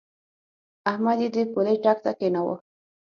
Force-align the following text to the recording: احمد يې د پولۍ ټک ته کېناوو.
احمد 0.91 1.19
يې 1.23 1.29
د 1.35 1.37
پولۍ 1.53 1.75
ټک 1.83 1.97
ته 2.05 2.11
کېناوو. 2.19 2.55